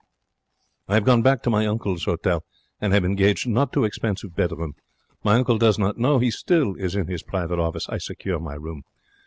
I 0.87 0.95
have 0.95 1.03
gone 1.05 1.21
back 1.21 1.43
to 1.43 1.51
my 1.51 1.67
uncle's 1.67 2.05
hotel, 2.05 2.43
and 2.79 2.91
I 2.91 2.95
have 2.95 3.05
engaged 3.05 3.47
not 3.47 3.71
too 3.71 3.83
expensive 3.83 4.35
bedroom. 4.35 4.73
My 5.23 5.35
uncle 5.35 5.59
does 5.59 5.77
not 5.77 5.99
know. 5.99 6.17
He 6.17 6.31
still 6.31 6.73
is 6.73 6.95
in 6.95 7.05
his 7.05 7.21
private 7.21 7.59
office. 7.59 7.87
I 7.87 7.99
secure 7.99 8.39
my 8.39 8.55
room. 8.55 8.81